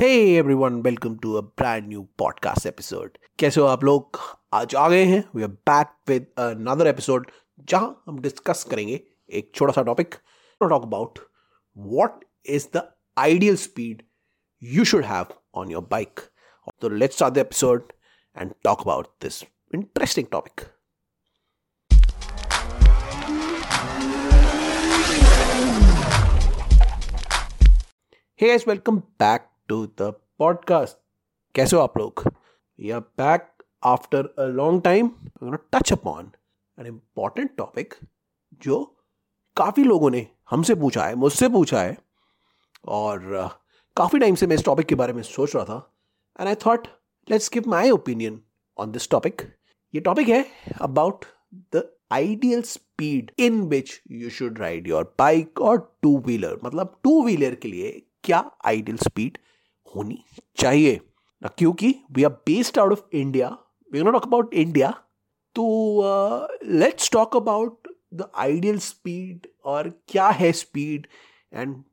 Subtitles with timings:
[0.00, 3.18] Hey everyone, welcome to a brand new podcast episode.
[3.38, 4.18] कैसे हो आप लोग
[4.54, 7.30] आज आ गए हैं we are back with another episode
[7.68, 9.00] जहां हम डिस्कस करेंगे
[9.38, 10.14] एक छोटा सा topic
[10.60, 11.18] talk about
[11.76, 12.82] what is the
[13.18, 14.02] ideal speed
[14.62, 16.20] you should have on your bike.
[16.80, 17.92] So let's start the episode
[18.36, 20.68] and talk about this interesting topic.
[28.34, 30.11] Hey guys, welcome back to the
[30.41, 30.89] podcast.
[31.55, 32.23] कैसे हो आप लोग?
[33.85, 35.09] After a long time.
[35.09, 36.25] We're going to touch upon
[36.77, 37.85] an important topic
[38.53, 38.97] जो
[39.57, 41.97] काफ़ी लोगों ने हमसे पूछा है मुझसे पूछा है।
[42.85, 43.49] और uh,
[43.97, 45.93] काफ़ी टाइम से मैं इस टॉपिक के बारे में सोच रहा था।
[46.39, 46.87] And I thought
[47.29, 48.41] let's give my opinion
[48.77, 49.41] on this topic
[49.95, 50.45] ये टॉपिक है
[50.81, 51.25] about
[51.75, 57.23] the ideal speed in which you should ride your bike और टू व्हीलर मतलब टू
[57.23, 59.37] व्हीलर के लिए क्या आइडियल स्पीड
[59.95, 60.23] होनी
[60.57, 60.99] चाहिए।
[61.57, 63.57] क्योंकि we are based out of India
[63.93, 64.89] we not talk about India
[65.55, 65.65] तो
[66.63, 71.07] let's talk about the ideal speed और क्या है speed
[71.53, 71.83] and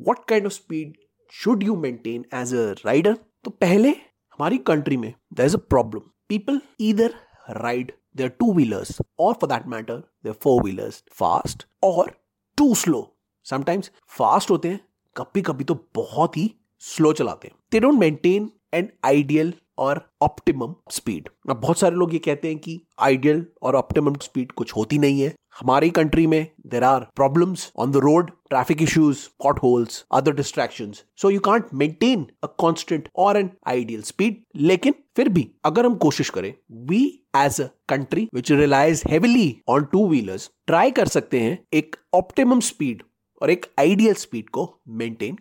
[0.00, 0.96] what kind of speed
[1.32, 6.00] should you maintain as a rider तो पहले, हमारी कंट्री में there is a problem
[6.28, 7.14] people इधर
[7.50, 12.10] ride two wheelers और for that matter there four wheelers fast और
[12.56, 14.80] टू स्लो समटाइम्स फास्ट होते हैं
[15.16, 20.74] कभी कभी तो बहुत ही स्लो चलाते हैं। They don't maintain an ideal और ऑप्टिमम
[20.92, 24.98] स्पीड अब बहुत सारे लोग ये कहते हैं कि आइडियल और ऑप्टिमम स्पीड कुछ होती
[24.98, 29.26] नहीं है। हमारी कंट्री में there are problems on the road traffic issues
[29.62, 35.28] potholes other distraction so you can't maintain a constant और एन आइडियल स्पीड लेकिन फिर
[35.28, 36.52] भी अगर हम कोशिश करें
[36.88, 37.02] we
[37.36, 42.60] as a country which relies heavily on two wheelers try कर सकते हैं एक ऑप्टिमम
[42.68, 43.02] स्पीड
[43.42, 45.38] और एक आइडियल स्पीड को मेंटेन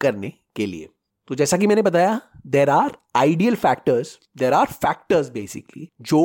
[0.00, 0.88] करने के लिए।
[1.30, 6.20] तो जैसा कि मैंने बताया there are ideal factors there are factors basically जो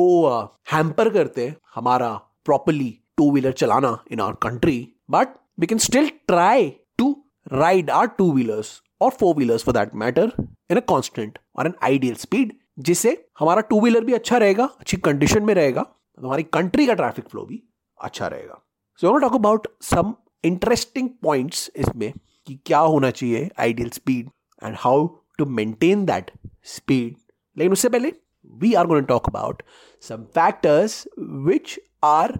[0.72, 2.12] हैम्पर uh, करते हैं हमारा
[2.44, 4.78] प्रॉपरली टू व्हीलर चलाना in our country
[5.10, 5.28] but
[5.60, 7.10] we can still try to
[7.52, 10.32] ride our two wheelers और four wheelers for that matter
[10.70, 14.96] in a constant और an ideal speed जिससे हमारा two wheeler भी अच्छा रहेगा अच्छी
[14.96, 15.84] कंडीशन में रहेगा
[16.18, 17.62] हमारी कंट्री का ट्रैफ़िक फ्लो भी
[17.98, 18.62] अच्छा रहेगा।
[19.00, 20.14] So talk about some
[20.44, 22.12] interesting points इसमें।
[22.50, 24.30] कि क्या होना चाहिए ideal speed
[24.64, 25.06] and how
[25.38, 26.30] to maintain that
[26.64, 27.16] speed
[27.56, 28.12] लेकिन उससे पहले
[28.52, 29.62] we are going talk about
[30.02, 32.38] some factors which are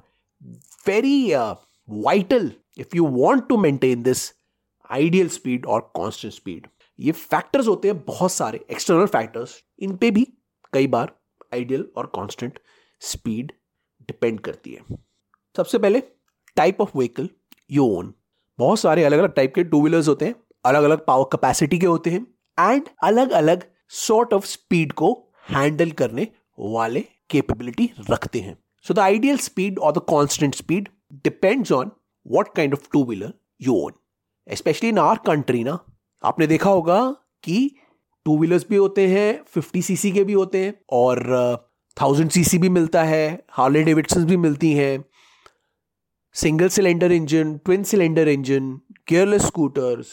[0.86, 4.32] very vital if you want to maintain this
[4.90, 6.66] ideal speed और constant speed
[6.98, 10.26] ये फैक्टर्स होते हैं बहुत सारे एक्सटर्नल फैक्टर्स इन पे भी
[10.72, 11.12] कई बार
[11.54, 12.58] आइडियल और कॉन्स्टेंट
[13.00, 13.52] स्पीड
[14.00, 14.80] डिपेंड करती है.
[15.56, 16.02] सबसे पहले
[16.56, 17.28] type of vehicle
[17.70, 18.14] you own
[18.60, 20.34] बहुत सारे अलग अलग टाइप के टू व्हीलर्स होते हैं
[20.64, 22.26] अलग अलग पावर कैपेसिटी के होते हैं
[22.58, 25.12] एंड अलग अलग सॉर्ट ऑफ़ स्पीड को
[25.50, 26.26] हैंडल करने
[26.58, 27.00] वाले
[27.30, 30.88] कैपेबिलिटी रखते हैं। सो द आइडियल स्पीड और the constant speed
[31.24, 31.90] depends on
[32.26, 33.32] what kind of two wheeler
[33.62, 33.92] you own
[34.54, 35.78] specially in our country ना
[36.24, 37.00] आपने देखा होगा
[37.42, 37.70] कि
[38.24, 41.22] टू व्हीलर्स भी होते हैं फिफ्टी सीसी के भी होते हैं और
[41.96, 45.04] थाउज़ेंड uh, सीसी भी मिलता है हार्ले डेविडसन भी मिलती हैं
[46.34, 48.70] single cylinder engine, twin cylinder engine,
[49.08, 50.12] gearless scooters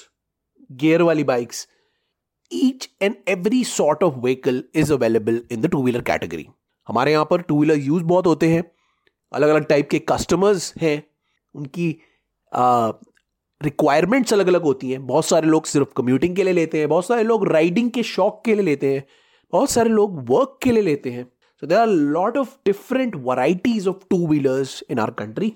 [0.72, 1.68] gear वाली bikes
[2.52, 6.46] each and every sort of vehicle is available in the two wheeler category
[6.88, 8.64] हमारे यहाँ पर टू व्हीलर यूज़ बहुत होते हैं।
[9.32, 11.02] अलग अलग टाइप के कस्टमर्स हैं।
[11.56, 11.90] उनकी
[13.62, 17.08] रिक्वायरमेंट्स अलग अलग होती हैं। बहुत सारे लोग सिर्फ़ कम्यूटिंग के लिए लेते हैं। बहुत
[17.08, 19.06] सारे लोग राइडिंग के शौक के लिए लेते हैं।
[19.54, 21.24] बहुत सारे लोग वर्क के लिए लेते हैं।
[21.64, 25.54] So there are lot of different varieties of two wheelers in our country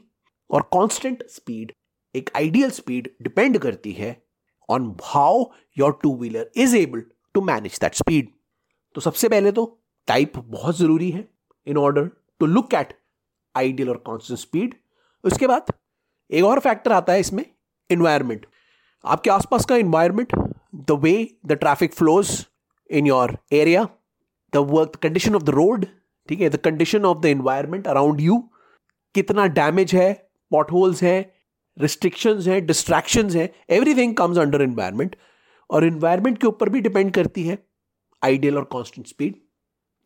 [0.52, 1.72] और कांस्टेंट स्पीड
[2.16, 4.16] एक आइडियल स्पीड डिपेंड करती है
[4.70, 5.44] on how
[5.78, 7.04] your two wheeler is able
[7.36, 8.30] to manage that speed
[8.96, 9.66] तो सबसे पहले तो
[10.08, 11.28] टाइप बहुत ज़रूरी है
[11.68, 12.94] in order to look at
[13.56, 14.76] ideal और कॉन्स्टेंट स्पीड
[15.24, 15.74] उसके बाद
[16.30, 17.46] एक और फैक्टर आता है इसमें
[17.90, 18.46] इन्वायरमेंट
[19.06, 20.36] आपके आसपास का environment
[20.90, 21.14] the way
[21.46, 22.30] the traffic flows
[22.90, 23.88] in your area
[24.54, 25.86] the work condition of the road
[26.30, 26.50] ठीक है?
[26.50, 28.38] The condition of the environment around you
[29.16, 30.12] कितना डैमेज है
[30.52, 31.20] पॉट होल्स हैं
[31.78, 35.16] रिस्ट्रिक्शंस हैं डिस्ट्रैक्शंस हैं एवरीथिंग कम्स अंडर इन्वायरमेंट
[35.70, 37.58] और environment के ऊपर भी डिपेंड करती है
[38.22, 39.36] आइडियल और कांस्टेंट स्पीड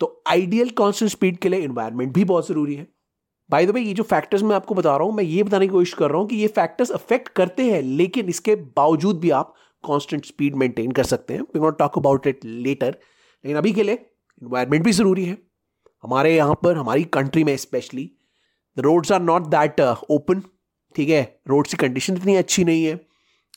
[0.02, 2.88] तो आइडियल कांस्टेंट स्पीड के लिए इन्वायरमेंट भी बहुत ज़रूरी है.
[3.50, 5.72] बाय द वे ये जो फैक्टर्स मैं आपको बता रहा हूँ, मैं ये बताने की
[5.72, 9.54] कोशिश कर रहा हूँ कि ये फैक्टर्स अफेक्ट करते हैं, लेकिन इसके बावजूद भी आप
[9.84, 11.42] कांस्टेंट स्पीड मेंटेन कर सकते हैं.
[11.42, 13.96] We not talk about it later लेकिन अभी के लिए
[14.42, 15.38] इन्वायरमेंट भी ज़रूरी है.
[16.04, 18.10] हमारे यहाँ पर, हमारी कंट्री में specially
[18.78, 20.44] roads are not that open
[20.96, 22.96] ठीक है रोड्स की कंडीशन इतनी अच्छी नहीं है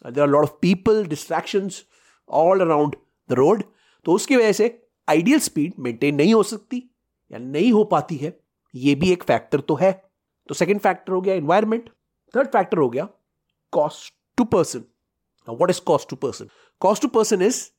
[0.06, 1.84] there are lot of people distractions
[2.28, 2.96] all around
[3.28, 3.62] the road
[4.04, 6.90] तो उसकी वजह से आइडियल स्पीड मेंटेन नहीं हो सकती
[7.32, 8.40] या नहीं हो पाती है।
[8.74, 9.92] ये भी एक फैक्टर तो है।
[10.48, 11.90] तो सेकेंड फैक्टर हो गया एनवायरमेंट
[12.36, 13.08] थर्ड फैक्टर हो गया
[13.72, 14.84] cost to person
[15.48, 16.48] what is cost to person
[16.80, 17.70] cost to person is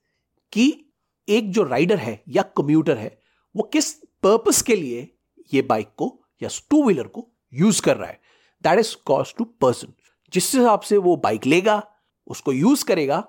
[0.51, 0.85] कि
[1.29, 3.19] एक जो राइडर है या कम्यूटर है,
[3.55, 3.93] वो किस
[4.23, 5.15] पर्पस के लिए
[5.53, 8.19] ये बाइक को या टू व्हीलर को यूज़ कर रहा है।
[8.63, 9.93] That is cost to person
[10.33, 11.81] जिस हिसाब से वो बाइक लेगा,
[12.27, 13.23] उसको यूज़ करेगा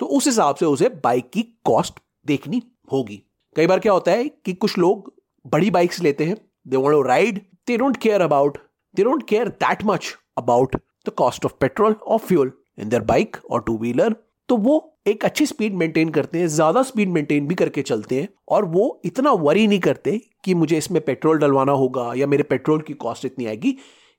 [0.00, 2.62] तो उस हिसाब से उसे बाइक की कॉस्ट देखनी
[2.92, 3.22] होगी।
[3.56, 5.12] कई बार क्या होता है कि कुछ लोग
[5.44, 6.36] बड़ी बाइक्स लेते हैं
[6.68, 8.58] they want to ride they don't care about
[8.94, 10.76] they don't care that much about
[11.06, 14.16] the cost of petrol और फ्यूल इन देयर बाइक और टू व्हीलर
[14.48, 18.28] तो वो एक अच्छी स्पीड मेंटेन करते हैं, ज़्यादा स्पीड मेंटेन भी करके चलते हैं
[18.48, 22.80] और वो इतना वरी नहीं करते कि मुझे इसमें पेट्रोल डलवाना होगा या मेरे पेट्रोल
[22.80, 23.76] की कॉस्ट इतनी आएगी,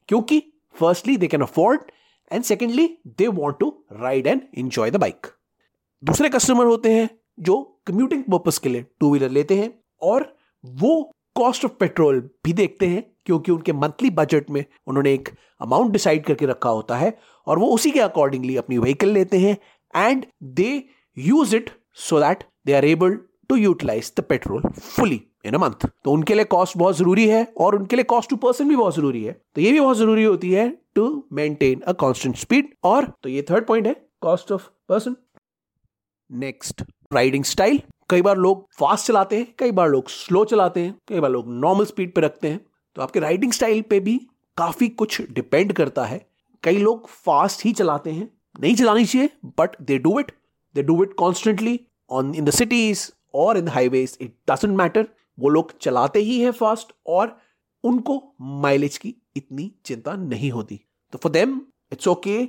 [0.10, 0.42] क्योंकि
[0.76, 1.82] firstly they can afford
[2.32, 5.28] and secondly they want to ride and enjoy the bike
[6.04, 10.34] दूसरे कस्टमर होते हैं जो कम्यूटिंग पर्पज के लिए टू व्हीलर लेते हैं और
[10.64, 11.02] वो
[11.36, 15.30] कॉस्ट ऑफ़ पेट्रोल भी देखते हैं, क्योंकि उनके मंथली बजट में उन्होंने एक
[15.62, 17.18] अमाउंट डिसाइड करके रखा होता है
[17.48, 19.58] और वो उसी के अकॉर्डिंगली अपनी व्हीकल लेते हैं
[19.96, 20.72] and they
[21.18, 23.18] use it so that they are able
[23.50, 27.46] to utilise the petrol fully in a month तो उनके लिए कॉस्ट बहुत ज़रूरी है
[27.58, 30.24] और उनके लिए कॉस्ट टू पर्सन भी बहुत ज़रूरी है। तो ये भी बहुत ज़रूरी
[30.24, 34.68] होती है to maintain a constant speed और तो ये थर्ड पॉइंट है cost of
[34.90, 35.16] person
[36.30, 36.84] next
[37.14, 41.20] riding style कई बार लोग फास्ट चलाते हैं, कई बार लोग स्लो चलाते हैं, कई
[41.20, 42.60] बार लोग नॉर्मल स्पीड पे रखते हैं।
[42.96, 44.18] तो आपके राइडिंग स्टाइल पे भी
[44.58, 46.20] काफ़ी कुछ डिपेंड करता है।
[46.64, 50.32] कई लोग फास्ट ही चलाते हैं नहीं चलानी चाहिए but they do it
[50.76, 55.08] they do it constantly on in the cities और in the highways it doesn't matter
[55.38, 57.38] वो लोग चलाते ही हैं फास्ट और
[57.84, 58.22] उनको
[58.64, 60.80] माइलेज की इतनी चिंता नहीं होती।
[61.14, 61.60] तो for them
[61.92, 62.44] it's okay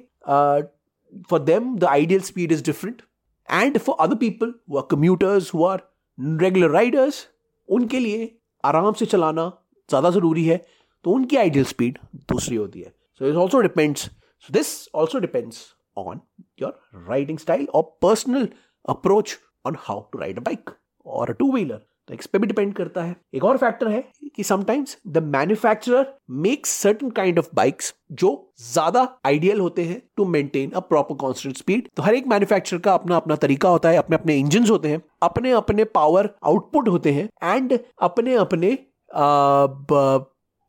[1.31, 3.02] for them the ideal speed is different
[3.48, 5.82] and for other people who are commuters who are
[6.19, 7.26] regular riders
[7.69, 8.31] उनके लिए
[8.64, 9.46] आराम से चलाना
[9.88, 10.56] ज़्यादा ज़रूरी है।
[11.05, 11.98] तो उनकी आइडियल स्पीड
[12.31, 15.64] दूसरी होती है। So it also depends so this also depends
[15.98, 16.78] your
[17.08, 18.48] riding style और personal
[18.88, 20.70] approach on how to ride a bike
[21.06, 24.00] और अ टू व्हीलर तो इस पे भी डिपेंड करता है। एक और फैक्टर है
[24.36, 26.06] कि sometimes the manufacturer
[26.46, 28.30] makes certain kind of bikes जो
[28.62, 32.94] ज़्यादा आइडियल होते हैं to maintain a proper constant speed तो हर एक मैन्युफैक्चरर का
[32.94, 37.12] अपना अपना तरीका होता है, अपने अपने इंजन होते हैं, अपने अपने पावर आउटपुट होते
[37.12, 38.74] हैं एंड अपने अपने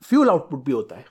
[0.03, 1.05] फ्यूल आउटपुट भी होता है।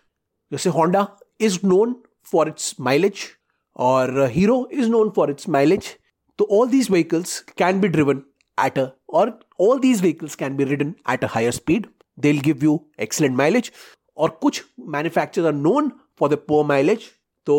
[0.53, 1.07] जैसे Honda
[1.41, 3.29] is known for its mileage
[3.77, 5.97] और Hero is known for its mileage
[6.39, 8.23] तो all these vehicles can be driven
[8.59, 11.87] at a और all these vehicles can be ridden at a higher speed
[12.19, 13.71] they will give you excellent mileage
[14.17, 17.11] और कुछ manufacturer are known for the poor mileage
[17.47, 17.57] तो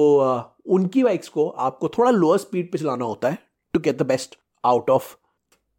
[0.70, 3.38] उनकी बाइक्स को आपको थोड़ा lower speed पे चलाना होता है
[3.74, 5.16] to get the best out of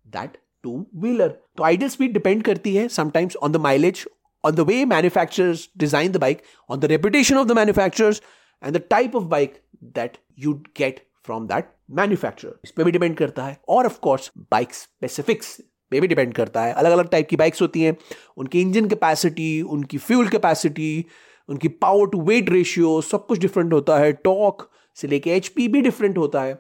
[0.07, 4.05] that two wheeler तो आइडियल स्पीड डिपेंड करती है sometimes on the mileage
[4.45, 8.23] on the way manufacturers design the bike on the reputation of the manufacturers
[8.65, 9.61] and the type of bike
[9.99, 14.31] that you get from that manufacturer इस पर भी depend करता है। और of course
[14.53, 17.97] bike specifics पे भी depend करता है। अलग अलग टाइप की बाइक्स होती हैं।
[18.37, 21.05] उनकी इंजन कैपेसिटी उनकी फ्यूल कैपेसिटी
[21.49, 25.81] उनकी पावर टू वेट रेशियो सब कुछ डिफरेंट होता है। टॉक से लेके एच भी
[25.81, 26.55] डिफरेंट होता है।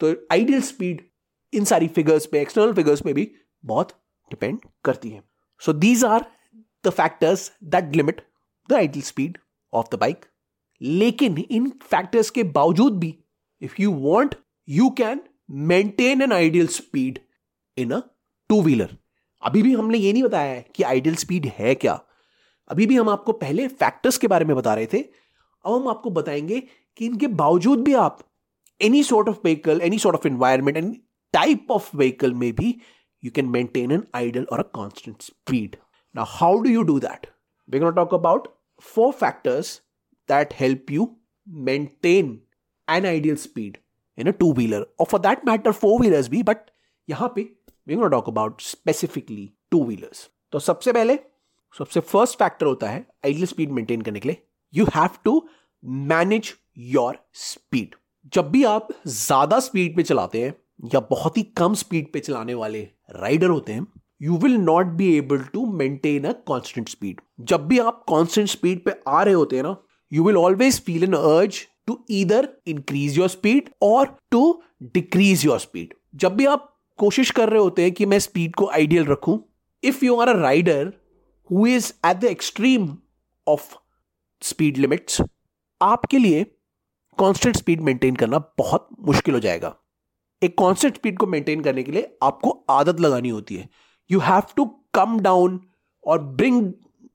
[0.00, 1.06] तो आइडियल स्पीड
[1.52, 3.30] इन सारी फिगर्स पे एक्सटर्नल फिगर्स पे भी
[3.64, 3.92] बहुत
[4.30, 5.22] डिपेंड करती है।
[5.60, 6.26] So these are
[6.86, 8.26] the factors that limit
[8.68, 9.38] the ideal speed
[9.72, 10.24] of the bike
[10.84, 13.18] लेकिन इन फैक्टर्स के बावजूद भी
[13.62, 14.34] if you want
[14.68, 17.18] you can maintain an ideal speed
[17.78, 18.00] in a
[18.48, 18.96] two wheeler
[19.42, 22.00] अभी भी हमने ये नहीं बताया है कि आइडियल स्पीड है क्या
[22.68, 24.98] अभी भी हम आपको पहले फैक्टर्स के बारे में बता रहे थे
[25.66, 26.62] अब हम आपको बताएँगे
[26.96, 28.18] कि इनके बावजूद भी आप
[28.82, 31.00] any sort of vehicle any sort of environment any
[31.32, 32.80] type of vehicle में भी
[33.24, 35.76] you can maintain an ideal और speed.
[36.14, 37.26] Now, how do you do that?
[37.72, 38.48] We're going to talk about
[38.80, 39.80] four factors
[40.28, 41.06] that help you
[41.68, 42.38] maintain
[42.88, 43.78] an ideal speed
[44.18, 46.56] in a two wheeler or for that matter four wheelers भी, but
[47.08, 47.48] यहाँ पे
[47.86, 49.86] we're going to talk about specifically two
[50.52, 51.18] तो सबसे पहले,
[51.78, 54.42] सबसे first factor होता है ideal speed maintain करने के लिए
[54.74, 55.48] you have to
[55.84, 57.94] manage your speed
[58.34, 60.54] जब भी आप ज़्यादा स्पीड पे चलाते हैं
[60.94, 63.86] या बहुत ही कम स्पीड पे चलाने वाले राइडर होते हैं
[64.22, 68.84] you will not be able to maintain a constant speed जब भी आप कांस्टेंट स्पीड
[68.84, 69.76] पे आ रहे होते हैं ना
[70.14, 74.42] you will always feel an urge to either increase your speed और टू
[74.94, 78.66] डिक्रीज योर स्पीड जब भी आप कोशिश कर रहे होते हैं कि मैं स्पीड को
[78.74, 79.38] आइडियल रखूँ
[79.82, 80.92] if you are a rider
[81.50, 82.88] who is at the extreme
[83.46, 83.74] of
[84.42, 85.20] speed limits
[85.80, 86.44] आपके लिए
[87.18, 89.74] कांस्टेंट स्पीड मेंटेन करना बहुत मुश्किल हो जाएगा।
[90.42, 93.68] एक कॉन्स्टेंट स्पीड को मेंटेन करने के लिए आपको आदत लगानी होती है।
[94.10, 95.60] You have to come down
[96.06, 96.72] और ब्रिंग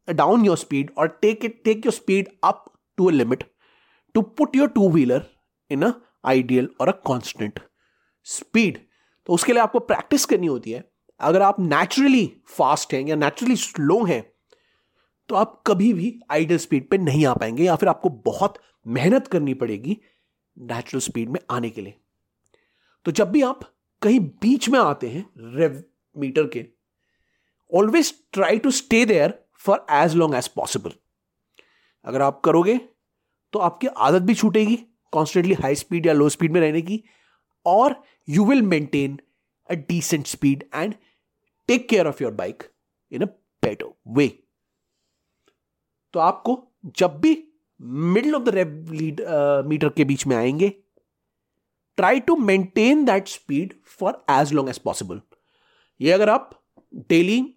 [0.10, 2.66] डाउन योर स्पीड और take it take your speed up
[3.00, 3.44] to a limit
[4.16, 5.26] to put your two wheeler
[5.72, 5.94] in
[6.26, 7.60] ideal और अ कॉन्स्टेंट
[8.28, 8.78] स्पीड
[9.28, 10.84] तो उसके लिए आपको प्रैक्टिस करनी होती है।
[11.20, 14.22] अगर आप नेचुरली फास्ट हैं या नेचुरली स्लो हैं
[15.30, 19.28] तो आप कभी भी आइडियल स्पीड पे नहीं आ पाएँगे या फिर आपको बहुत मेहनत
[19.28, 19.98] करनी पड़ेगी
[20.58, 21.94] नेचुरल स्पीड में आने के लिए।
[23.06, 23.60] तो जब भी आप
[24.02, 25.26] कहीं बीच में आते हैं
[25.56, 25.84] रेव
[26.16, 26.66] मीटर के
[27.72, 30.94] always try to stay there for as long as possible
[32.06, 32.78] अगर आप करोगे
[33.54, 34.76] तो आपकी आदत भी छूटेगी
[35.12, 37.04] कॉन्स्टेंटली हाई स्पीड या लो स्पीड में रहने की
[37.66, 39.20] और you will maintain
[39.70, 40.96] a decent speed and
[41.68, 42.64] take care of your bike
[43.12, 43.26] in a
[43.64, 44.40] better way
[46.14, 47.48] तो आपको जब भी
[47.82, 48.50] middle of the
[48.92, 49.22] lead
[49.66, 50.70] meter के बीच में आएँगे
[51.98, 55.22] try to maintain that speed for as long as possible
[56.02, 56.64] ये अगर आप
[56.96, 57.56] डेली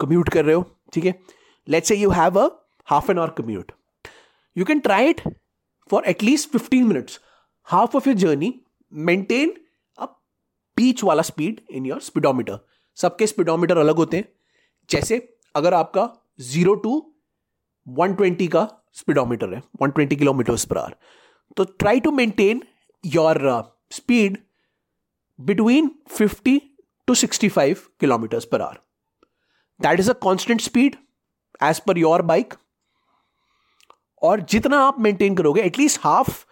[0.00, 1.20] कम्यूट कर रहे हो, ठीक है?
[1.68, 3.72] Let's say you have a half an hour commute
[4.56, 5.20] you can try it
[5.90, 7.20] for at least fifteen minutes
[7.68, 8.52] half of your journey
[8.92, 9.54] maintain
[9.98, 10.06] a
[10.76, 12.58] बीच वाला speed in your speedometer
[12.98, 14.28] सबके स्पीडोमीटर अलग होते हैं
[14.90, 15.18] जैसे
[15.54, 16.08] अगर आपका
[16.42, 16.94] ज़ीरो टू
[17.86, 20.94] 120 का speedometer है 120 किलोमीटर पर आवर
[21.56, 22.62] तो try to maintain
[23.04, 23.40] your
[23.92, 24.38] speed
[25.38, 26.58] between 50
[27.08, 28.80] to 65 kilometres per hour
[29.80, 30.96] that is a constant speed
[31.60, 32.54] as per your bike
[34.24, 36.44] और जितना आप मेंटेन करोगे at least half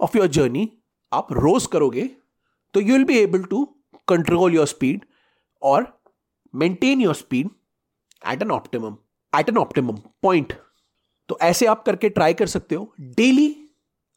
[0.00, 0.68] of your journey
[1.12, 2.04] आप रोज करोगे
[2.74, 3.64] तो you will be able to
[4.08, 5.04] control your speed
[5.62, 5.86] और
[6.54, 7.50] maintain your speed
[8.32, 8.96] at an optimum
[9.32, 10.52] at an optimum point
[11.28, 13.46] तो ऐसे आप करके ट्राई कर सकते हो। डेली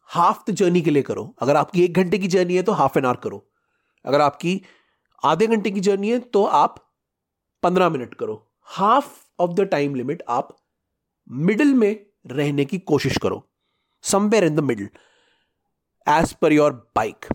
[0.10, 2.98] हाफ़ द जर्नी के लिए करो। अगर आपकी एक घंटे की जर्नी है तो हाफ़
[3.00, 3.44] एन आवर करो।
[4.06, 4.62] अगर आपकी
[5.24, 6.75] आधे घंटे की जर्नी है तो आप
[7.63, 9.08] पंद्रह मिनट करो। Half
[9.39, 10.56] of the time limit आप
[11.29, 13.45] मिडिल में रहने की कोशिश करो।
[14.03, 14.89] Somewhere in the middle
[16.07, 17.25] as per your bike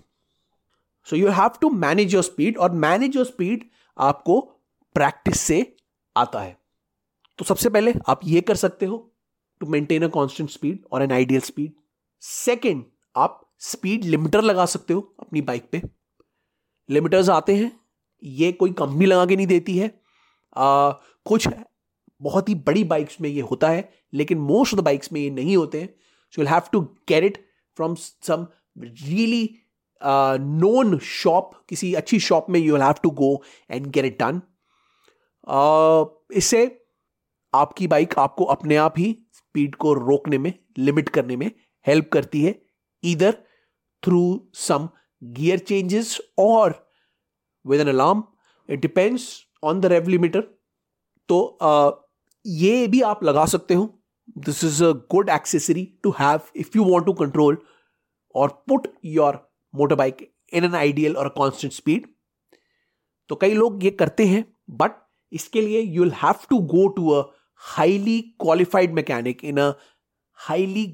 [1.06, 3.64] so you have to manage your speed और मैनेज योर स्पीड
[3.96, 4.40] आपको
[4.96, 5.76] प्रैक्टिस से
[6.16, 6.56] आता है।
[7.38, 8.98] तो सबसे पहले आप ये कर सकते हो
[9.60, 11.72] to maintain a constant speed और एन आइडियल स्पीड
[12.22, 15.82] सेकंड आप स्पीड लिमिटर लगा सकते हो अपनी बाइक पे।
[16.88, 17.70] लिमिटर्स आते हैं
[18.22, 19.86] ये कोई कंपनी लगा के नहीं देती है।
[20.56, 20.90] आ,
[21.26, 21.48] कुछ
[22.22, 25.30] बहुत ही बड़ी बाइक्स में ये होता है लेकिन मोस्ट ऑफ़ द बाइक्स में ये
[25.30, 25.94] नहीं होते हैं।
[26.30, 28.46] So you have to get it from some
[28.78, 29.58] really
[30.40, 34.40] known shop किसी अच्छी शॉप में you have to go and get it done
[36.32, 36.84] इससे
[37.54, 41.50] आपकी बाइक आपको अपने आप ही स्पीड को रोकने में लिमिट करने में
[41.86, 42.62] हेल्प करती है
[43.02, 43.32] इधर
[44.02, 44.88] थ्रू सम
[45.22, 46.92] गियर चेंजेस और
[47.66, 48.24] with an alarm
[48.70, 50.40] it depends on the rev limiter
[51.28, 52.03] तो uh,
[52.46, 53.86] ये भी आप लगा सकते हो।
[54.38, 57.58] This is a good accessory to have if you want to control
[58.34, 59.38] और put your
[59.74, 62.06] motor bike in an ideal और कॉन्स्टेंट स्पीड
[63.30, 64.92] तो कई लोग ये करते हैं बट
[65.32, 67.22] इसके लिए you will have to go to a
[67.62, 69.70] highly qualified mechanic in a
[70.38, 70.86] highly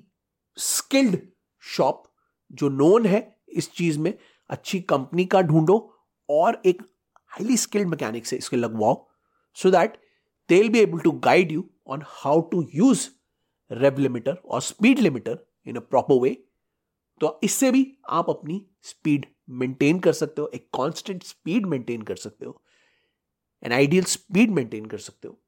[0.59, 1.19] skilled
[1.63, 2.03] shop
[2.51, 4.13] जो नोन है इस चीज़ में।
[4.51, 5.77] अच्छी कंपनी का ढूंढो
[6.29, 6.83] और एक
[7.33, 8.95] हाईली स्किल्ड मैकेनिक से इसके लगवाओ।
[9.57, 9.97] So that
[10.53, 13.09] will be able to guide you on how to use
[13.71, 16.37] rev limiter और speed limiter in a proper way
[17.21, 22.17] तो इससे भी आप अपनी स्पीड मेंटेन कर सकते हो, एक कांस्टेंट स्पीड मेंटेन कर
[22.17, 22.63] सकते हो
[23.63, 25.39] एन आइडियल स्पीड मेंटेन कर सकते हो।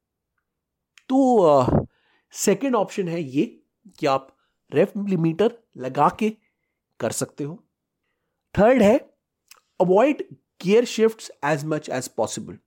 [1.09, 1.87] तो
[2.33, 3.45] सेकेंड ऑप्शन है ये
[3.99, 4.27] कि आप
[4.71, 6.29] रेफ लिमीटर लगा के
[6.99, 7.55] कर सकते हो।
[8.55, 8.97] थर्ड है
[9.81, 10.23] avoid
[10.63, 12.57] gear shift as much as possible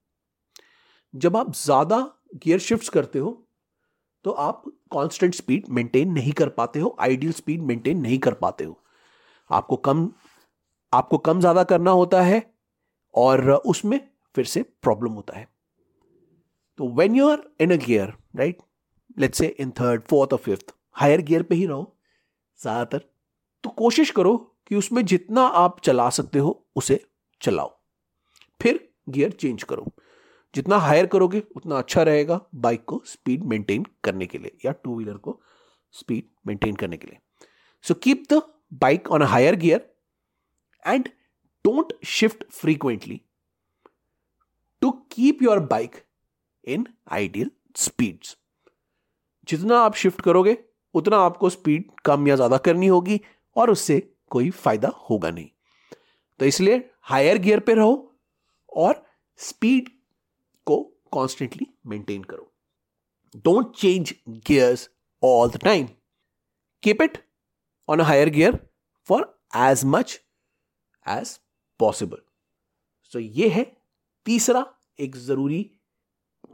[1.15, 1.99] जब आप ज़्यादा
[2.37, 3.31] गियर शिफ्ट करते हो
[4.25, 4.63] तो आप
[4.93, 8.81] कांस्टेंट स्पीड मेंटेन नहीं कर पाते हो आइडियल स्पीड मेंटेन नहीं कर पाते हो।
[9.51, 10.09] आपको कम
[10.93, 12.43] आपको कम ज़्यादा करना होता है
[13.15, 13.99] और उसमें
[14.35, 15.47] फिर से प्रॉब्लम होता है।
[16.79, 18.59] तो when you are in a gear right
[19.17, 21.97] let's say in third fourth और फिफ्थ हायर गियर पे ही रहो,
[22.61, 23.05] ज़्यादातर।
[23.65, 27.01] तो कोशिश करो कि उसमें जितना आप चला सकते हो, उसे
[27.41, 27.73] चलाओ।
[28.61, 29.87] फिर गियर चेंज करो।
[30.55, 34.97] जितना हायर करोगे, उतना अच्छा रहेगा बाइक को स्पीड मेंटेन करने के लिए या टू
[34.97, 35.41] व्हीलर को
[35.95, 37.19] स्पीड मेंटेन करने के लिए।
[37.85, 38.41] So keep the
[38.75, 39.89] bike on a higher gear
[40.85, 41.09] and
[41.65, 43.21] don't shift frequently
[44.83, 46.03] to keep your bike
[46.65, 48.37] in ideal speeds
[49.49, 50.57] जितना आप शिफ्ट करोगे,
[50.95, 53.21] उतना आपको स्पीड कम या ज़्यादा करनी होगी
[53.57, 53.99] और उससे
[54.31, 55.49] कोई फ़ायदा होगा नहीं।
[56.41, 57.95] तो इसलिए हायर गियर पे रहो
[58.77, 59.05] और
[59.41, 59.89] स्पीड
[60.67, 60.83] को
[61.13, 62.53] कॉन्स्टेंटली मेंटेन करो।
[63.37, 64.89] Don't change gears
[65.23, 65.87] all the time
[66.83, 67.19] keep it
[67.89, 68.59] on a higher gear
[69.09, 69.23] for
[69.57, 70.21] as much
[71.07, 71.39] as
[71.81, 72.23] possible
[73.13, 73.65] so ये है
[74.27, 74.65] तीसरा
[75.01, 75.63] एक ज़रूरी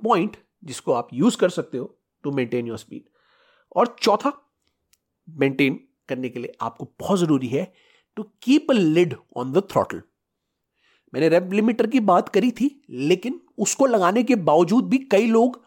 [0.05, 1.85] पॉइंट जिसको आप यूज़ कर सकते हो
[2.25, 3.05] टू मेंटेन योर स्पीड
[3.77, 4.33] और चौथा
[5.29, 7.73] मेंटेन करने के लिए आपको बहुत ज़रूरी है
[8.17, 10.03] to keep a lid on the throttle
[11.13, 15.61] मैंने रेप लिमिटर की बात करी थी, लेकिन उसको लगाने के बावजूद भी कई लोग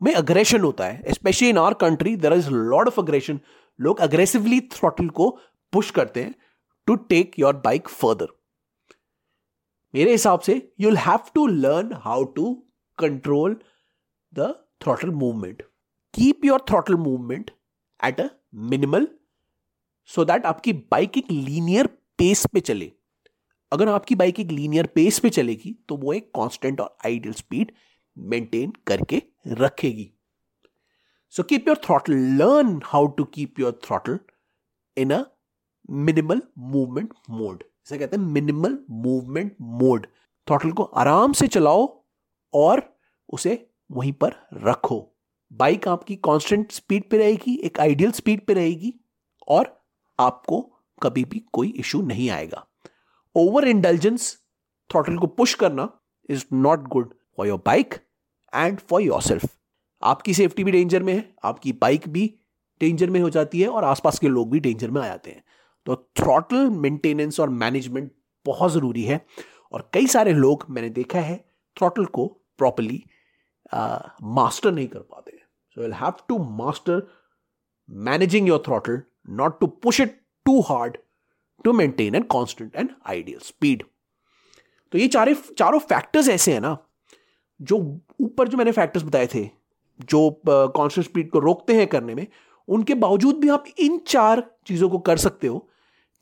[0.00, 3.40] में अग्रेशन होता है specially in our country there is lot of aggression
[3.78, 5.30] लोग अग्रेसिवली थ्रॉटल को
[5.72, 6.34] पुश करते हैं
[6.86, 8.28] to take your bike further
[9.94, 12.54] मेरे हिसाब से you will have to learn how to
[12.98, 13.56] control
[14.32, 15.62] the throttle movement
[16.14, 17.50] keep your throttle movement
[18.00, 18.28] at a
[18.70, 19.06] minimal
[20.08, 21.86] so that आपकी bike एक linear
[22.18, 22.90] pace पे चले।
[23.72, 27.72] अगर आपकी बाइक एक लीनियर पेस पे चलेगी तो वो एक कांस्टेंट और आइडियल स्पीड
[28.16, 30.10] मेंटेन करके रखेगी।
[31.34, 34.18] So keep your throttle learn how to keep your throttle
[34.96, 35.22] in a
[35.90, 40.06] minimal movement mode इसे कहते हैं मिनिमल मूवमेंट मोड
[40.46, 41.86] थ्रॉटल को आराम से चलाओ
[42.54, 42.82] और
[43.28, 43.54] उसे
[43.90, 44.98] वहीं पर रखो।
[45.50, 48.92] बाइक आपकी कांस्टेंट स्पीड पे रहेगी, एक आइडियल स्पीड पे रहेगी
[49.48, 49.74] और
[50.18, 50.60] आपको
[51.02, 52.66] कभी भी कोई इशू नहीं आएगा।
[53.36, 54.36] ओवर इंटेलिजेंस
[54.90, 55.88] थ्रॉटल को पुश करना
[56.28, 57.94] is not good for your bike
[58.54, 59.48] and for your self
[60.02, 62.26] आपकी सेफ्टी भी डेंजर में है, आपकी बाइक भी
[62.80, 65.42] डेंजर में हो जाती है और आसपास के लोग भी डेंजर में आ जाते हैं।
[65.86, 68.10] तो थ्रॉटल मेंटेनेंस और मैनेजमेंट
[68.46, 69.24] बहुत ज़रूरी है
[69.72, 71.36] और कई सारे लोग मैंने देखा है
[71.76, 72.26] थ्रॉटल को
[72.58, 73.02] प्रॉपरली
[73.74, 75.38] मास्टर नहीं कर पाते
[75.76, 77.06] so will have to master
[77.88, 80.96] managing your throttle not to push it to hard
[81.64, 83.82] to maintain an constant and ideal speed
[84.92, 86.76] तो ये चारे, चारों फैक्टर्स ऐसे हैं ना,
[87.60, 87.76] जो
[88.20, 89.48] ऊपर जो मैंने फैक्टर्स बताए थे,
[90.00, 92.26] जो कॉन्स्टेंट स्पीड को रोकते हैं करने में,
[92.68, 95.68] उनके बावजूद भी आप इन चार चीज़ों को कर सकते हो,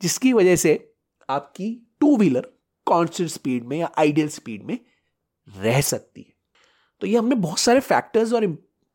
[0.01, 0.93] जिसकी वजह से
[1.29, 2.47] आपकी टू व्हीलर
[2.87, 4.77] कॉन्स्टेंट स्पीड में या आइडियल स्पीड में
[5.47, 6.33] रह सकती है।
[7.01, 8.45] तो ये हमने बहुत सारे फैक्टर्स और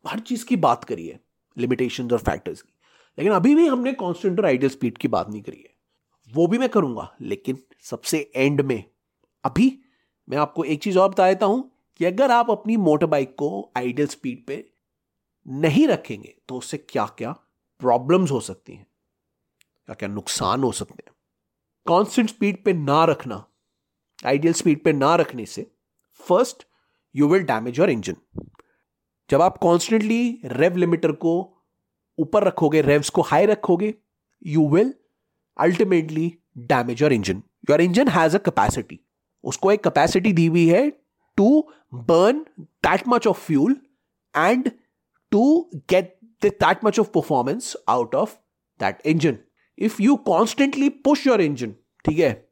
[0.05, 1.21] हर चीज़ की बात करी है
[1.57, 2.73] लिमिटेशंस और फैक्टर्स की।
[3.19, 5.75] लेकिन अभी भी हमने कॉन्स्टेंट और आइडियल स्पीड की बात नहीं करी है।
[6.35, 8.85] वो भी मैं करूँगा, लेकिन सबसे एंड में।
[9.45, 9.79] अभी
[10.29, 13.73] मैं आपको एक चीज़ और बता देता हूँ कि अगर आप अपनी मोटर बाइक को
[13.77, 14.65] आइडियल स्पीड पे
[15.47, 17.33] नहीं रखेंगे तो उससे क्या क्या
[17.81, 18.87] प्रॉब्लम्स हो सकती हैं?
[19.87, 21.15] क्या क्या नुकसान हो सकते हैं?
[21.87, 23.45] कांस्टेंट स्पीड पे ना रखना
[24.27, 25.71] आइडियल स्पीड पे ना रखने से
[26.21, 26.67] first
[27.15, 28.17] you will damage your engine
[29.31, 31.35] जब आप कॉन्स्टेंटली रेव लिमिटर को
[32.19, 33.95] ऊपर रखोगे रेव्स को हाई रखोगे
[34.47, 34.95] you will
[35.57, 39.01] ultimately damage your engine your engine has a capacity
[39.45, 40.91] उसको एक कैपेसिटी दी हुई है
[41.37, 43.77] to burn that much of fuel
[44.37, 44.71] and
[45.31, 48.35] to get that much of performance out of
[48.81, 49.39] that engine
[49.79, 52.49] if you constantly push your engine ठीक है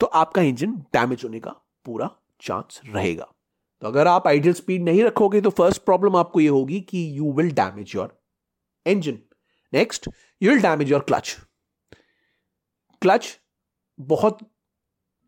[0.00, 1.50] तो आपका engine damage होने का
[1.84, 2.10] पूरा
[2.40, 3.32] चांस रहेगा।
[3.80, 7.32] तो अगर आप आइडियल स्पीड नहीं रखोगे तो फ़र्स्ट प्रॉब्लम आपको ये होगी कि you
[7.32, 8.22] will damage your
[8.86, 9.18] engine
[9.74, 10.08] next
[10.42, 11.36] you will damage your clutch
[13.02, 13.38] clutch
[13.98, 14.38] बहुत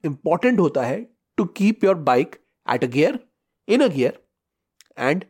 [0.05, 1.03] इंपॉर्टेंट होता है
[1.37, 2.37] to keep your bike
[2.75, 3.19] at a gear
[3.69, 4.23] in a gear
[4.99, 5.25] and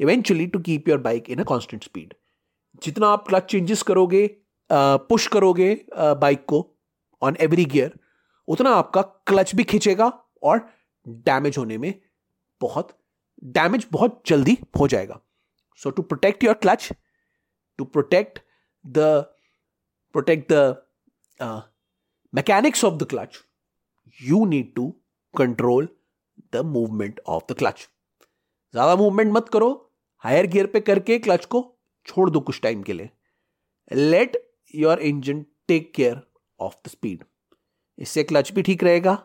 [0.00, 2.14] eventually to keep your bike in a constant speed
[2.82, 4.26] जितना आप clutch changes करोगे
[4.72, 5.74] push करोगे
[6.20, 6.60] bike को
[7.22, 7.98] on every gear
[8.48, 10.06] उतना आपका क्लच भी खींचेगा
[10.42, 10.66] और
[11.28, 11.92] डैमेज होने में
[12.60, 12.96] बहुत
[13.44, 15.20] डैमेज बहुत जल्दी हो जाएगा.
[15.80, 16.88] So to protect your clutch
[17.78, 18.38] to protect
[18.84, 18.98] the
[20.14, 21.60] protect uh,
[22.36, 23.36] mechanics of the clutch.
[24.18, 24.86] You need to
[25.34, 25.86] control
[26.52, 27.82] the movement of the clutch.
[28.74, 29.68] ज़्यादा मूवमेंट मत करो।
[30.24, 31.60] हायर गियर पे करके क्लच को
[32.06, 33.10] छोड़ दो कुछ टाइम के लिए।
[33.92, 34.36] Let
[34.74, 36.20] your engine take care
[36.60, 37.24] of the speed
[37.98, 39.18] इससे क्लच भी ठीक रहेगा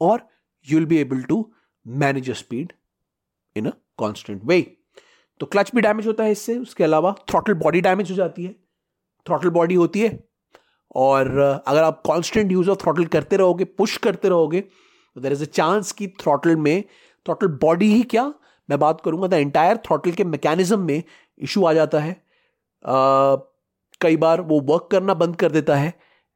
[0.00, 0.26] और
[0.68, 1.38] you will be able to
[1.86, 2.72] manage your speed
[3.56, 4.60] in a constant way
[5.40, 8.52] तो क्लच भी डैमेज होता है इससे। उसके अलावा थ्रॉटल बॉडी डैमेज हो जाती है।
[9.26, 10.08] थ्रॉटल बॉडी होती है।
[10.94, 15.42] और अगर आप कांस्टेंट यूज़ ऑफ़ थ्रॉटल करते रहोगे पुश करते रहोगे तो देर इज़
[15.42, 16.82] अ चांस कि थ्रॉटल में
[17.26, 18.32] थ्रॉटल बॉडी ही क्या?
[18.68, 21.02] मैं बात करूँगा द एंटायर थ्रॉटल के मैकेनिज्म में
[21.40, 23.36] इशू आ जाता है। आ,
[24.00, 25.92] कई बार वो वर्क करना बंद कर देता है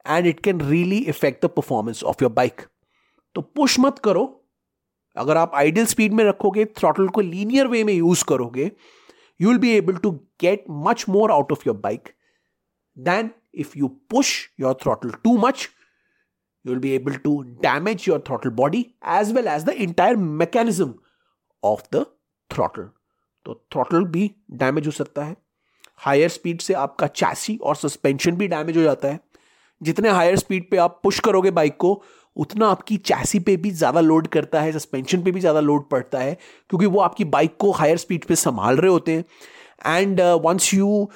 [0.06, 2.60] and it can really affect the performance of your bike
[3.34, 4.24] तो पुश मत करो।
[5.16, 8.70] अगर आप आइडियल स्पीड में रखोगे थ्रॉटल को लीनियर वे में यूज़ करोगे
[9.40, 12.08] you will be able to get much more out of your bike
[12.96, 13.26] than
[13.64, 15.66] if you push your throttle too much
[16.64, 18.82] you will be able to damage your throttle body
[19.16, 20.94] as well as the entire mechanism
[21.62, 22.04] of the
[22.50, 22.88] throttle.
[23.46, 25.36] तो throttle भी damage हो सकता है।
[26.04, 29.20] Higher speed से आपका chassis और suspension भी damage हो जाता है।
[29.80, 32.02] जितने हायर स्पीड पे आप पुश करोगे बाइक को,
[32.36, 36.18] उतना आपकी चैसी पे भी ज़्यादा लोड करता है सस्पेंशन पे भी ज़्यादा लोड पड़ता
[36.18, 36.34] है,
[36.70, 39.24] क्योंकि वो आपकी बाइक को हायर स्पीड पे संभाल रहे होते हैं।
[39.96, 41.08] And once you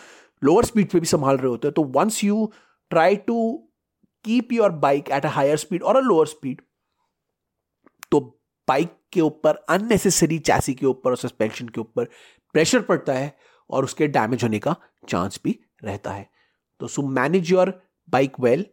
[0.44, 2.52] lower speed पे भी संभाल रहे होते हैं तो once you
[2.90, 3.68] try to
[4.24, 6.60] keep your bike at a higher speed और अ लोअर स्पीड
[8.10, 8.20] तो
[8.68, 12.04] बाइक के ऊपर अननेसेसरी चैसी के ऊपर और सस्पेंशन के ऊपर
[12.52, 13.36] प्रेशर पड़ता है
[13.70, 14.76] और उसके डैमेज होने का
[15.08, 16.30] चांस भी रहता है।
[16.80, 18.66] तो so manage your bike well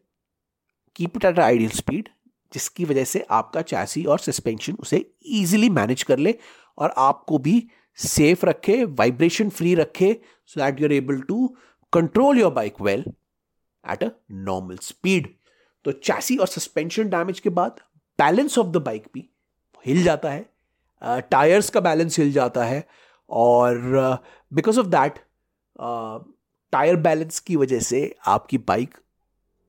[0.96, 2.10] keep it at ideal speed
[2.54, 6.36] जिसकी वजह से आपका चैसी और सस्पेंशन उसे इजीली मैनेज कर ले
[6.78, 11.56] और आपको भी सेफ़ रखे वाइब्रेशन फ्री रखे so that you are able to
[11.94, 13.04] control your bike well
[13.92, 15.36] at a normal speed
[15.84, 17.80] तो चैसी और सस्पेंशन डैमेज के बाद
[18.20, 19.30] बैलेंस ऑफ़ द बाइक भी
[19.86, 20.50] हिल जाता है।
[21.02, 22.88] टायर्स का बैलेंस हिल जाता है
[23.30, 23.78] और
[24.54, 25.20] because of that
[26.72, 28.96] tyre balance की वजह से आपकी बाइक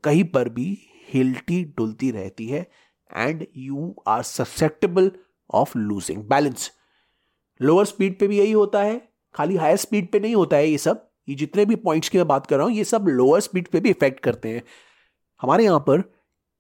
[0.05, 0.79] कहीं पर भी
[1.13, 2.71] हिलती डुलती रहती है
[3.17, 5.13] and you are susceptible
[5.51, 6.71] of losing balance
[7.61, 9.01] lower speed पे भी यही होता है,
[9.35, 12.27] खाली हायर स्पीड पे नहीं होता है ये सब। ये जितने भी पॉइंट्स की मैं
[12.29, 14.63] बात कर रहा हूँ, ये सब लोअर स्पीड पे भी इफ़ेक्ट करते हैं।
[15.41, 16.03] हमारे यहाँ पर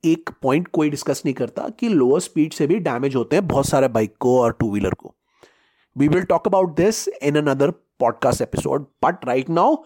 [0.05, 3.67] एक पॉइंट कोई डिस्कस नहीं करता कि लोअर स्पीड से भी डैमेज होते हैं बहुत
[3.67, 5.15] सारे बाइक को और टू व्हीलर को
[5.97, 9.77] we will talk about this in another podcast episode but right now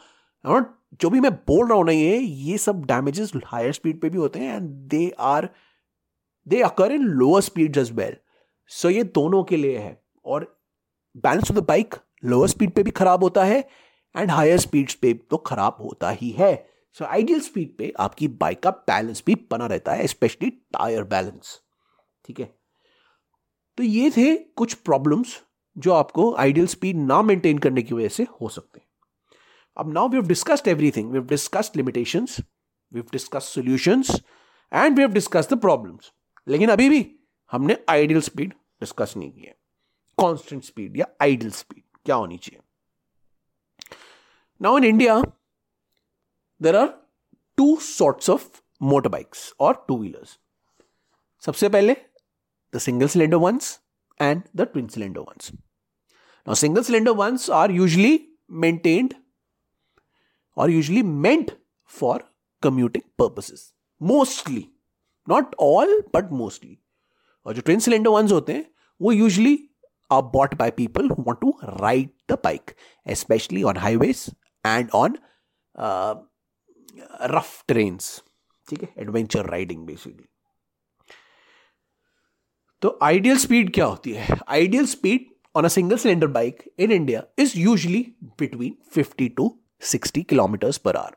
[1.01, 4.19] जो भी मैं बोल रहा हूँ ना ये ये सब डैमेजेस हायर स्पीड पे भी
[4.19, 5.49] होते हैं and they are
[6.47, 8.17] they occur in lower speed as well
[8.71, 10.47] so ये दोनों के लिए है और
[11.17, 11.95] balance of the bike
[12.25, 13.59] lower speed पे भी खराब होता है
[14.15, 16.55] एंड हायर स्पीड पे तो खराब होता ही है।
[16.97, 21.61] सो आइडियल स्पीड पे आपकी बाइक का बैलेंस भी बना रहता है स्पेशली टायर बैलेंस
[22.25, 22.47] ठीक है?
[23.79, 25.41] तो ये थे कुछ प्रॉब्लम्स
[25.77, 28.87] जो आपको आइडियल स्पीड ना मेंटेन करने की वजह से हो सकते हैं।
[29.77, 34.11] अब now we have discussed everything we have discussed limitations we have discussed solutions
[34.73, 36.13] and we have discussed the problems
[36.47, 37.07] लेकिन अभी भी
[37.53, 39.55] हमने आइडियल स्पीड डिस्कस नहीं की है।
[40.23, 42.61] कांस्टेंट स्पीड या आइडल स्पीड क्या होनी चाहिए
[44.61, 45.21] now in India
[46.61, 46.89] there are
[47.59, 48.49] two sorts of
[48.93, 50.39] motor bikes और टू व्हीलर्स
[51.43, 51.95] सबसे पहले
[52.73, 53.79] the single cylinder ones
[54.21, 58.19] and the twin cylinder ones now single cylinder ones are usually
[58.65, 59.15] maintained
[60.57, 61.53] or usually meant
[61.91, 62.21] for
[62.63, 63.73] commuting purposes.
[64.01, 64.71] Mostly.
[65.27, 66.79] Not all, but mostly.
[67.47, 68.65] और जो twin cylinder ones होते हैं
[69.01, 69.55] वो usually
[70.13, 72.71] are bought by people who want to ride the bike
[73.13, 74.27] specially on highways
[74.67, 75.19] and on
[77.23, 78.23] rough terrains
[78.71, 78.89] ठीक है?
[78.99, 80.25] Adventure riding basically
[82.83, 84.39] तो ideal speed क्या होती है?
[84.49, 90.23] Ideal speed on a single cylinder bike in India is usually between 50 to sixty
[90.23, 91.17] kilometres per hour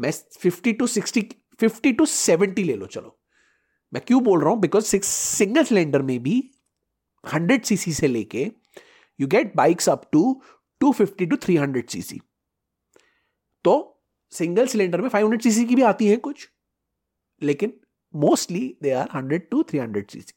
[0.00, 1.28] मैं fifty to sixty
[1.60, 3.18] fifty to seventy ले लो, चलो।
[3.92, 4.60] मैं क्यों बोल रहा हूँ?
[4.60, 6.50] बिकॉज़ सिंगल सिलेंडर में भी
[7.24, 8.50] हंड्रेड सीसी से लेके
[9.18, 10.40] you get bikes up to
[10.80, 12.20] two fifty to three hundred cc
[13.64, 13.74] तो
[14.32, 16.48] सिंगल सिलेंडर में फाइव हंड्रेड सीसी की भी आती है कुछ,
[17.42, 17.72] लेकिन
[18.14, 20.34] mostly they are hundred to three hundred cc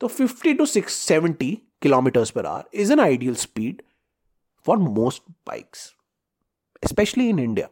[0.00, 1.50] तो fifty to six seventy
[1.82, 3.82] kilometres per hour is an ideal speed
[4.66, 5.92] for most bikes
[6.82, 7.68] specially in India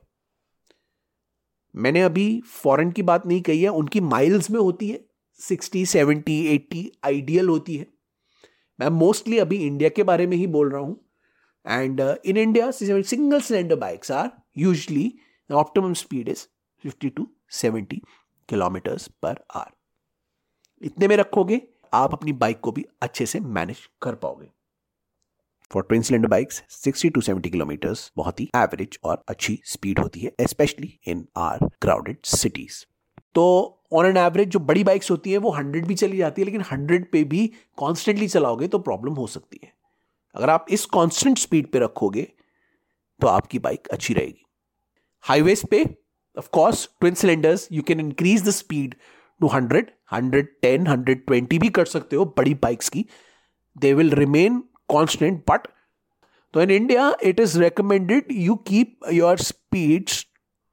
[1.75, 5.05] मैंने अभी फॉरेन की बात नहीं कही है, उनकी माइल्स में होती है
[5.41, 7.87] सिक्सटी सेवेंटी एट्टी आइडियल होती है।
[8.83, 11.01] मैं मोस्टली अभी इंडिया के बारे में ही बोल रहा हूँ।
[11.67, 15.13] And in India single cylinder bikes are usually
[15.51, 16.47] optimum speed is
[16.85, 18.01] fifty to seventy
[18.49, 19.71] kilometres per hour
[20.83, 21.61] इतने में रखोगे,
[21.93, 24.49] आप अपनी बाइक को भी अच्छे से मैनेज कर पाओगे।
[25.71, 30.21] For twin cylinder bikes 60 to 70 kilometres बहुत ही एवरेज और अच्छी स्पीड होती
[30.21, 32.85] है specially in our crowded cities
[33.35, 33.45] तो
[33.93, 36.63] ऑन एन एवरेज जो बड़ी बाइक्स होती है, वो 100 भी चली जाती है, लेकिन
[36.63, 37.47] 100 पे भी
[37.79, 39.73] कॉन्स्टेंटली चलाओगे तो प्रॉब्लम हो सकती है।
[40.35, 42.29] अगर आप इस कॉन्स्टेंट स्पीड पे रखोगे
[43.21, 44.45] तो आपकी बाइक अच्छी रहेगी।
[45.25, 45.85] हाईवेज पे
[46.37, 48.95] of twin cylinders you can increase the speed
[49.41, 53.07] to 100 110 120 भी कर सकते हो बड़ी बाइक्स की।
[53.77, 54.63] They will remain
[55.49, 55.69] but
[56.55, 60.17] so in india, it is recommended you keep your speeds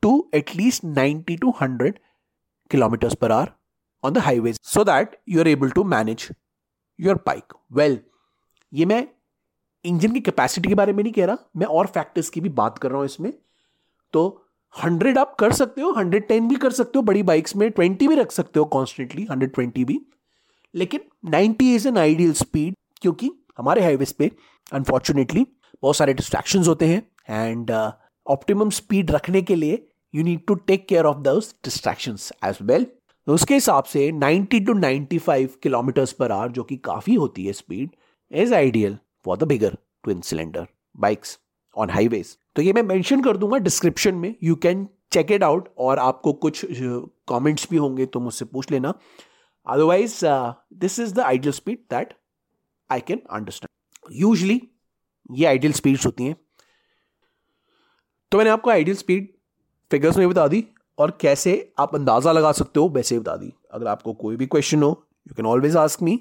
[0.04, 1.94] to at least 90 to 100
[2.74, 3.48] kilometers per hour
[4.04, 6.26] on the highways so that you are able to manage
[7.00, 7.98] your bike well.
[8.74, 9.08] ये मैं
[9.86, 12.78] engine की capacity के बारे में नहीं कह रहा, मैं और फैक्टर्स की भी बात
[12.78, 13.32] कर रहा हूँ इसमें।
[14.14, 17.70] तो हंड्रेड आप कर सकते हो हंड्रेड टेन भी कर सकते हो, बड़ी बाइक्स में
[17.72, 20.00] ट्वेंटी भी रख सकते हो कॉन्स्टेंटली हंड्रेड ट्वेंटी भी।
[20.74, 24.32] लेकिन ninety is an ideal speed क्योंकि हमारे हाईवेज पे
[24.72, 25.46] अनफॉर्चुनेटली
[25.84, 30.88] बहुत सारे डिस्ट्रैक्शन होते हैं एंड ऑप्टिमम स्पीड रखने के लिए you need to take
[30.88, 32.88] care of those distraction as well
[33.28, 37.90] उसके हिसाब से 90 टू 95 किलोमीटर्स पर आवर जो कि काफ़ी होती है speed
[38.32, 40.68] is ideal for the bigger twin cylinder
[40.98, 41.38] bikes
[41.76, 44.34] on highways तो ये मैं मेंशन कर दूँगा डिस्क्रिप्शन में.
[44.44, 46.66] You can check it out और आपको कुछ
[47.30, 48.94] कमेंट्स भी होंगे तो मुझसे पूछ लेना.
[49.68, 50.20] Otherwise
[50.80, 52.14] this is the ideal speed that
[52.90, 54.62] I can understand usually
[55.30, 56.36] ये आइडियल स्पीड्स होती हैं.
[58.32, 59.28] तो मैंने आपको आइडियल स्पीड
[59.92, 60.64] फिगर्स में बता दी,
[60.98, 64.84] और कैसे आप अंदाज़ा लगा सकते हो वैसे बता दी। अगर आपको कोई भी क्वेश्चन
[64.84, 64.90] हो
[65.28, 66.20] you can always ask me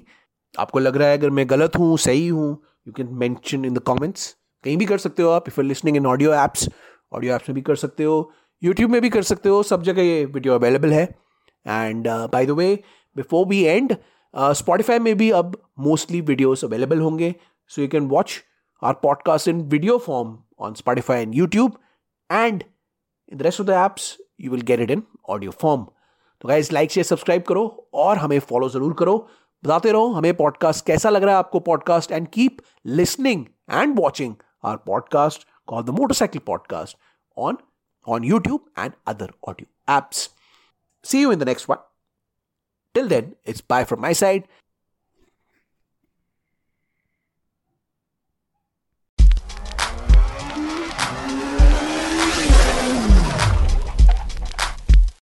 [0.53, 2.51] आपको लग रहा है अगर मैं गलत हूँ, सही हूँ
[2.87, 6.05] you can mention in the comments कहीं भी कर सकते हो आप if listening in
[6.05, 6.69] audio apps
[7.13, 10.01] audio apps में भी कर सकते हो यूट्यूब में भी कर सकते हो, सब जगह
[10.01, 11.03] ये वीडियो अवेलेबल है।
[11.65, 12.73] And by the way
[13.15, 13.95] before we end
[14.33, 17.33] Spotify में भी अब मोस्टली वीडियोस अवेलेबल होंगे।
[17.71, 18.41] So you can watch
[18.81, 21.77] our podcast in video form on Spotify and YouTube
[22.29, 22.63] and
[23.31, 25.85] in the rest of the apps you will get it in audio form
[26.41, 27.65] तो guys like share subscribe करो
[28.03, 29.17] और हमें follow ज़रूर करो
[29.63, 32.61] बताते रहो हमें podcast कैसा लग रहा है आपको podcast and keep
[32.99, 36.97] listening and watching our podcast called the motorcycle podcast
[37.37, 37.57] on
[38.07, 40.29] on YouTube and other audio apps.
[41.05, 41.79] See you in the next one.
[42.95, 44.47] Till then, it's bye from my side.